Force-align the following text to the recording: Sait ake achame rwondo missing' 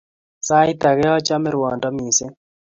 Sait 0.47 0.81
ake 0.89 1.07
achame 1.17 1.49
rwondo 1.55 1.87
missing' 1.97 2.35